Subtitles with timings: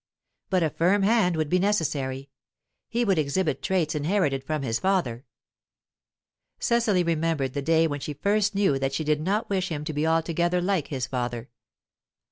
[0.49, 2.31] But a firm hand would be necessary;
[2.89, 5.25] he would exhibit traits inherited from his father
[6.57, 9.93] Cecily remembered the day when she first knew that she did not wish him to
[9.93, 11.49] be altogether like his father.